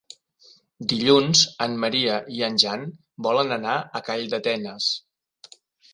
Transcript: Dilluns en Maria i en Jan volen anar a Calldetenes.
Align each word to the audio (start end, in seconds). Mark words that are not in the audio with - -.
Dilluns 0.93 1.43
en 1.65 1.75
Maria 1.83 2.17
i 2.37 2.41
en 2.49 2.57
Jan 2.63 2.87
volen 3.27 3.55
anar 3.59 3.77
a 3.79 4.03
Calldetenes. 4.09 4.93